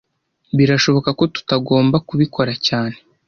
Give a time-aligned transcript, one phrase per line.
[0.57, 2.95] Birashoboka ko tutagomba kubikora cyane